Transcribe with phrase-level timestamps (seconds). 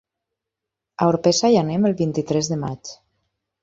[1.03, 2.95] A Orpesa hi anem el vint-i-tres de maig.